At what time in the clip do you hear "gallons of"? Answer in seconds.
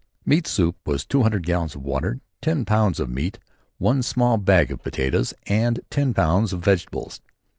1.45-1.83